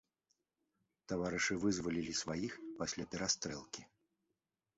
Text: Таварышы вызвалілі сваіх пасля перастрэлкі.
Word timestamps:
Таварышы 1.13 1.53
вызвалілі 1.65 2.13
сваіх 2.21 2.57
пасля 2.81 3.03
перастрэлкі. 3.13 3.81